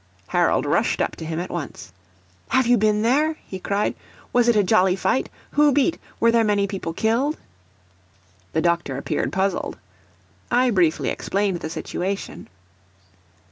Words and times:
Harold 0.29 0.65
rushed 0.65 0.99
up 0.99 1.15
to 1.15 1.23
him 1.23 1.39
at 1.39 1.51
once. 1.51 1.93
"Have 2.49 2.65
you 2.65 2.75
been 2.75 3.03
there?" 3.03 3.33
he 3.45 3.59
cried. 3.59 3.93
"Was 4.33 4.47
it 4.47 4.55
a 4.55 4.63
jolly 4.63 4.95
fight? 4.95 5.29
who 5.51 5.71
beat? 5.71 5.99
were 6.19 6.31
there 6.31 6.43
many 6.43 6.65
people 6.65 6.91
killed?" 6.91 7.37
The 8.53 8.63
doctor 8.63 8.97
appeared 8.97 9.31
puzzled. 9.31 9.77
I 10.49 10.71
briefly 10.71 11.09
explained 11.09 11.59
the 11.59 11.69
situation. 11.69 12.47